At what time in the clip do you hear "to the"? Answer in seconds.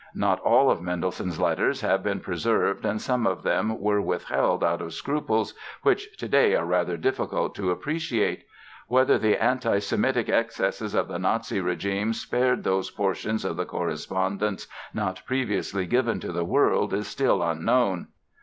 16.21-16.45